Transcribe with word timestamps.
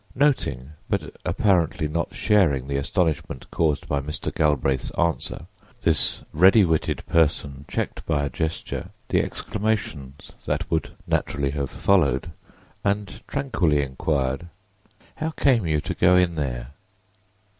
Noting, 0.15 0.71
but 0.89 1.15
apparently 1.23 1.87
not 1.87 2.15
sharing, 2.15 2.67
the 2.67 2.75
astonishment 2.77 3.45
caused 3.51 3.87
by 3.87 4.01
Mr. 4.01 4.33
Galbraith's 4.33 4.89
answer 4.97 5.45
this 5.83 6.23
ready 6.33 6.65
witted 6.65 7.05
person 7.05 7.65
checked 7.67 8.03
by 8.07 8.25
a 8.25 8.29
gesture 8.31 8.89
the 9.09 9.21
exclamations 9.21 10.31
that 10.47 10.71
would 10.71 10.95
naturally 11.05 11.51
have 11.51 11.69
followed, 11.69 12.31
and 12.83 13.21
tranquilly 13.27 13.83
inquired: 13.83 14.47
"How 15.17 15.29
came 15.29 15.67
you 15.67 15.79
to 15.81 15.93
go 15.93 16.15
in 16.15 16.33
there?" 16.33 16.69